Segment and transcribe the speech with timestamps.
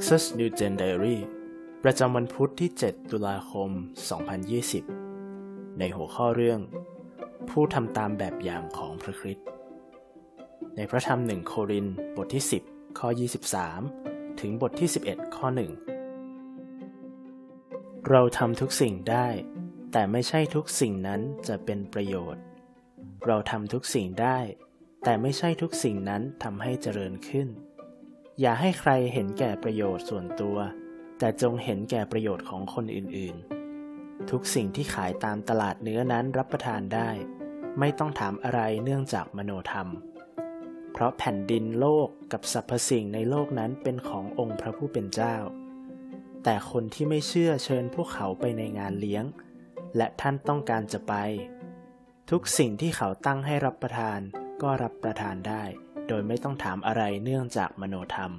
[0.00, 1.16] Lexus New Gen Diary
[1.84, 3.70] ประจำวันพุธที่ 7 ตุลาคม
[4.94, 6.60] 2020 ในหัวข้อเรื่อง
[7.50, 9.46] ผู้ทำตามแบบอย่างของพระคริสต์
[10.76, 11.86] ในพระธรรมหนึ่งโคริน
[12.16, 13.08] บทที่ 10 ข้อ
[13.72, 15.46] 23 ถึงบทที่ 11 ข้อ
[16.34, 19.28] 1 เราทำทุกสิ่งได้
[19.92, 22.42] แต่ไม่ใช่ทุกสิ่งนั้นจะเป็นประโยชน์
[23.26, 24.38] เราทำทุกสิ่งได้
[25.04, 27.48] แต่ไม่ใช่ทุกสิ่งนั้นทำให้เจริญขึ้น
[28.40, 30.58] อย่าให้ใครเห็นแก่ประโยชน์ส่วนตัว
[31.18, 37.10] แต่จงเห็นแก่ประโยชน์ของคนอื่นๆ ทุกสิ่งที่ขายตามตลาดเนื้อนั้นรับประทานได้
[37.78, 39.88] ไม่ต้องถามอะไรเนื่องจากมโนธรรม
[40.92, 45.36] เพราะแผ่นดินโลกกับสรรพสิ่งในโลกนั้นเป็นขององค์พระผู้เป็นเจ้า
[46.44, 49.24] แต่คนที่ไม่เชื่อเชิญพวกเขาไปในงานเลี้ยง
[49.96, 51.14] และท่านต้องการจะไป
[52.30, 54.20] ทุกสิ่งที่เขาตั้งให้รับประทาน
[54.62, 55.64] ก็รับประทานได้
[56.10, 58.32] โดยไม่ต้องถามอะไรเนื่องจากมโนธรรม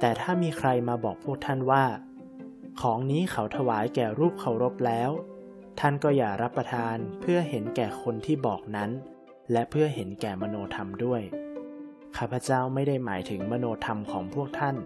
[0.00, 1.84] แต่ถ้ามีใครมาบอกพวกท่านว่า
[2.80, 5.10] ของนี้เขาถวายแก่รูปเคารพแล้ว
[5.80, 8.90] ท่านก็อย่ารับประทานเพื่อเห็นแก่คนที่บอกนั้น
[9.52, 11.22] และเพื่อเห็นแก่มโนธรรมด้วย
[12.16, 14.76] ข้าพเจ้าไม่ได้หมายถึงมโนธรรมของพวกท่าน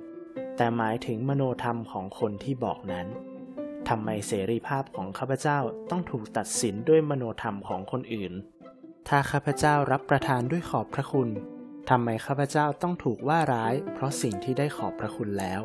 [0.56, 3.06] แต่หมายถึงมโนธรรมของคนที่บอกนั้น
[3.88, 5.58] ทำไมเสรีภาพของข้าพเจ้า
[5.90, 8.32] ต้องถูกตัดสินด้วยมโนธรรมของคนอื่น
[9.08, 11.30] ถ้าข้าพเจ้ารับประทานด้วยขอบพระคุณ
[11.90, 15.60] ทำไมข้าพเจ้าต้องถูกว่าร้าย เพราะสิ่งที่ได้ขอบพระคุณแล้ว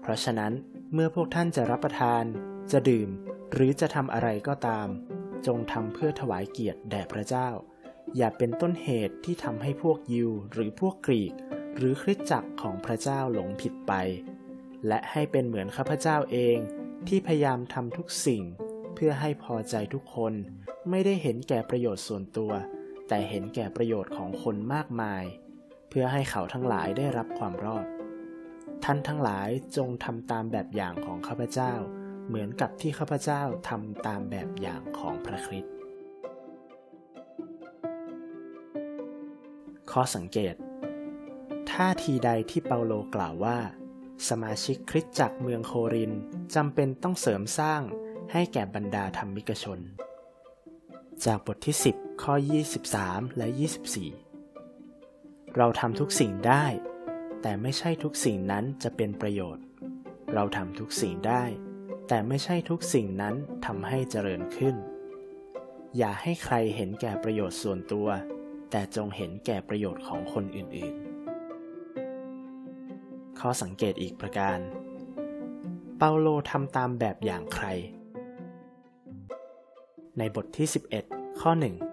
[0.00, 0.52] เพราะฉะนั้น
[0.92, 2.24] เมื่อพวกท่านจะรับประทาน
[2.72, 3.08] จะดื่ม
[3.52, 4.88] หรือจะทำอะไรก็ตาม
[5.46, 7.48] จงทำเพื่อถวายเกียรติแด่พระเจ้า
[8.16, 11.32] อย่าเป็นต้นเหตุที่ทำให้พวกยิว หรือพวกกรีก
[11.76, 13.92] หรือคริสตจักรของพระเจ้าหลงผิดไป
[14.86, 16.56] และให้เป็นเหมือนข้าพเจ้าเอง
[17.08, 18.42] ที่พยายามทำทุกสิ่ง
[18.94, 20.32] เพื่อให้พอใจทุกคน
[20.90, 22.52] ไม่ได้เห็นแก่ประโยชน์ส่วนตัว
[23.08, 25.24] แต่เห็นแก่ประโยชน์ของคนมากมาย
[25.94, 27.86] เพื่อให้เขาทั้งหลายได้รับความรอด
[28.84, 31.72] ท่านทั้งหลายจงทำตามแบบอย่างของข้าพเจ้า
[32.26, 35.74] เหมือนกับที่ข้าพเจ้าทำตามแบบอย่างของพระคริสต์
[39.92, 40.54] ข้อสังเกต
[41.70, 43.58] ท่าทีใดที่เปาโลกล่าวว่า
[44.28, 46.12] สมาชิกคริสตจักรเมืองโคริน
[46.54, 47.82] จำเป็นต้องเสริมสร้าง
[48.32, 49.80] ให้แก่บรรดาธรรมิกชน
[51.24, 52.34] จากบทที่ 10 ข้อ
[52.86, 54.31] 23 และ 24
[55.56, 56.64] เราทำทุกสิ่งได้
[57.42, 59.64] แต่ไม่ใช่ทุกสิ่งนั้นจะเป็นประโยชน์
[60.34, 61.44] เราทำทุกสิ่งได้
[62.08, 63.34] แต่ไม่ใช่ทุกสิ่งนั้น
[63.66, 64.76] ทำให้เจริญขึ้น
[65.96, 68.08] อย่าให้ใครเห็นแก่ประโยชน์ส่วนตัว
[68.70, 74.58] แต่จงเห็นแก่ประโยชน์ของคนอื่นๆ ข้อสังเกตอีกประการ
[75.98, 77.66] เปาโลทำตามแบบอย่างใคร
[80.18, 80.68] ในบทที่
[81.04, 81.91] 11 ข้อ 1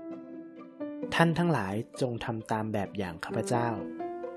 [1.15, 3.67] ท่านทั้งหลายจงทำตามแบบอย่างข้าพเจ้า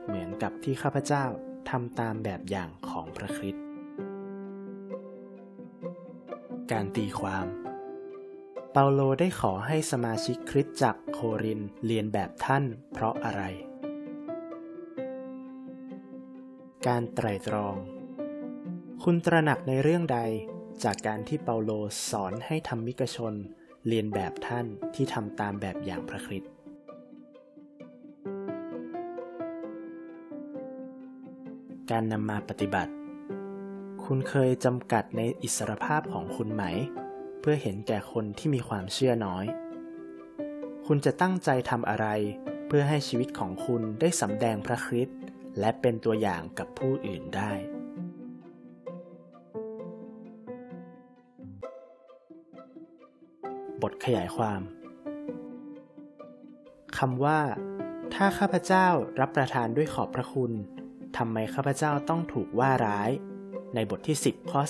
[0.06, 1.24] เหมือนกับที่ข้าพเจ้า
[1.70, 3.64] ทำตามแบบอย่างของพระคริสต์
[6.72, 7.46] การตีความ
[8.72, 13.42] เปาโลได้ขอให้สมาชิกคริสตจักรโครินเรียนแบบท่านเพราะอะไร
[16.86, 17.76] การไตรตรอง
[19.02, 20.20] คุณตระหนักในเรื่องใด
[20.84, 21.70] จากการที่เปาโล
[22.10, 23.34] สอนให้ธรรมิกชน
[23.88, 26.51] เรียนแบบท่านที่ทำตามแบบอย่างพระคริสต์
[31.92, 32.92] การนำมาปฏิบัติ
[34.04, 36.64] คุณเคยจำกัดในอิสรภาพของคุณไหม
[37.40, 39.44] เพื่อเห็นแก่คนที่มีความเชื่อน้อย
[40.86, 42.06] คุณจะตั้งใจทำอะไร
[42.66, 45.18] เพื่อให้ชีวิตของคุณได้สำแดงพระคริสต์
[45.60, 47.52] และเป็นตัวอย่างกับผู้อื่นได้
[53.82, 54.60] บทขยายความ
[56.98, 57.40] คำว่า
[58.14, 58.86] ถ้าข้าพเจ้า
[59.20, 60.52] รับประทานด้วยขอบพระคุณ
[61.16, 63.10] ทำไมข้าพเจ้าต้องถูกว่าร้าย
[63.74, 64.60] ในบทที่ 10 ข้อ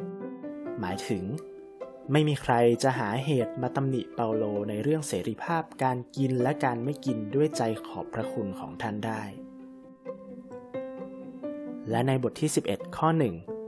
[0.00, 1.24] 30 หมายถึง
[2.12, 9.22] ไม่มีใครจะหาเหตุมาตำหนิเปาโลในเรื่องเสรีภาพการกินและการไม่กินด้วยใจขอบพระคุณของท่านได้
[11.90, 13.08] และในบทที่ 11 ข้อ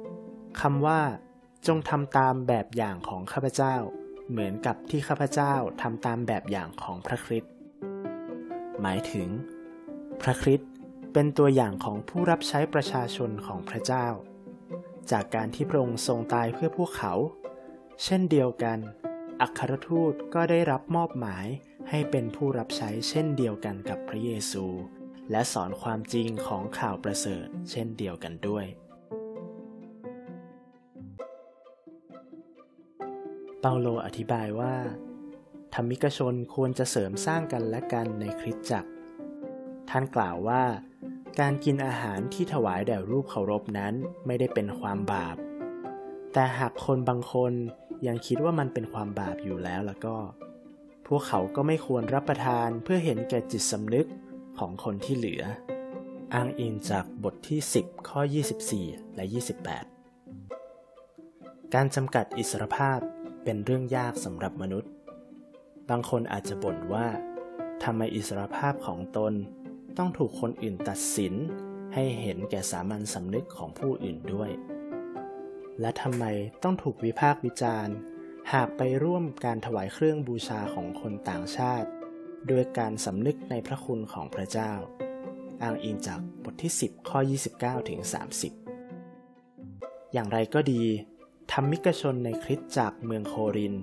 [0.00, 1.00] 1คำว่า
[1.66, 3.76] จงทำตามแบบอย่างของข้าพเจ้า
[4.30, 7.52] เหมือนกับที่ข้าพเจ้าทำตามแบบอย่างของพระคริสต์
[8.80, 9.28] หมายถึง
[10.22, 10.70] พระคริสต์
[11.18, 14.06] เป็นตัวอย่างของผู้รับใช้ประชาชนของพระเจ้า
[15.10, 17.14] จากการที่พระองค์ทรงตายเพื่อพวกเขา
[18.04, 18.78] เช่นเดียวกัน
[19.40, 21.46] อัครทูตก็ได้รับมอบหมาย
[21.90, 24.64] ให้เป็นผู้รับใช้เช่นเดียวกันกับพระเยซู
[25.30, 28.66] และสอนความจริงของข่าวประเสริฐเช่นเดียวกันด้วย
[33.60, 34.74] เปาโลอธิบายว่า
[35.74, 38.90] ธรรมิกชนควรจะเสริมสร้างกันและกันในคริสตจักร
[39.90, 40.62] ท่านกล่าวว่า
[41.42, 43.94] การกินอาหารที่ถวายแด่รูปเคารพนั้น
[44.26, 45.36] ไม่ได้เป็นความบาป
[46.32, 47.52] แต่หากคนบางคน
[48.06, 50.16] ยังคิดว่ามันเป็นความบาปอยู่แล้วแล้วก็
[51.06, 54.08] พวกเขาก็ไม่ควรรับประทานเพื่อเห็นแก่จิตสำนึก
[54.58, 55.42] ของคนที่เหลือ
[56.34, 58.20] อ้างอิงจากบทที่ 10 ข้อ
[58.68, 59.24] 24 และ
[60.90, 62.98] 28 การจำกัดอิสรภาพ
[63.44, 64.90] เป็นเรื่องยากสำหรับมนุษย์
[65.90, 67.06] บางคนอาจจะบ่นว่า
[67.82, 69.32] ทำไมอิสรภาพของตน
[69.98, 71.34] ต้องถูกคนอื่นตัดสิน
[71.94, 74.50] ให้เห็นแก่สามัญสำนึกของผู้อื่นด้วย
[75.80, 76.24] และทำไม
[76.62, 77.96] ต้องถูกวิพากษ์วิจารณ์
[78.52, 81.88] หากไปร่วมการถวายเครื่องบูชาของคนต่างชาติ
[82.50, 84.72] ด้วยการสำนึกในพระคุณของพระเจ้า
[85.62, 87.18] อ้างอิงจากบทที่ 10 ข้อ
[87.54, 88.00] 29 ถึง
[89.26, 90.82] 30 อย่างไรก็ดี
[91.50, 93.74] ธรรมิกชนในคริสตจากเมืองโคริน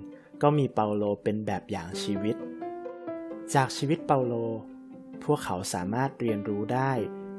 [0.41, 2.35] ก็มีเปาโลเป็นแบบอย่างชีวิต
[3.55, 4.33] จากชีวิตเปาโล
[5.25, 6.91] พวกเขาสามารถเรียนรู้ได้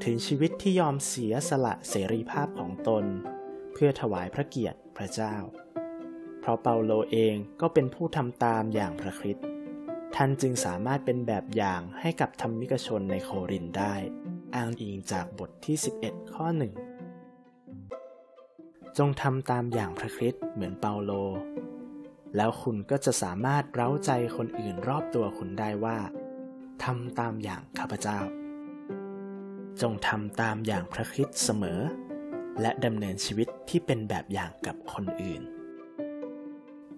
[0.05, 3.05] ถึงชีวิตที่ยอมเสียสละเสรีภาพของตน
[3.73, 5.37] เพื่อถวายพระเกียรติพระเจ้า
[6.41, 9.47] เพราะเปาโลเองก็เป็นผู้ทำตามอย่างพระคริสต์
[10.17, 13.95] ท่านจึงสามารถเป็นแบบอย่างให้กับธรรมิกชนในโครินได้
[14.55, 16.73] อ้างอิงจากบทที่ 11 ข้อหนึ่ง
[18.99, 21.13] จงทำตามอย่างพระคริสต์เหมือนเปาโล
[22.37, 25.99] แล้วคุณก็จะสามารถเร้าใจคนอื่นรอบตัวคุณได้ว่า
[26.83, 28.19] ทำตามอย่างข้าพเจ้า
[29.83, 31.81] จงทำตามอย่างพระคริสต์เสมอ
[32.61, 35.43] และดำเนินชีวิตที่เป็นแบบอย่างกับคนอื่น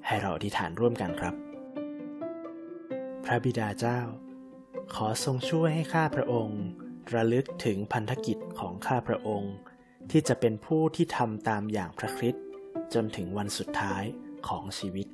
[0.07, 1.35] ให้เราอธิษฐานร่วมกันครับ
[3.25, 4.01] พระบิดาเจ้า
[4.95, 6.63] ขอทรงช่วยให้ข้าพระองค์
[7.15, 9.55] ระลึกถึงพันธกิจของข้าพระองค์
[10.11, 12.45] ที่จะเป็นผู้ที่ทำตามอย่างพระคริสต์
[12.95, 14.03] จนถึงวันสุดท้าย
[14.49, 15.07] ของชีวิต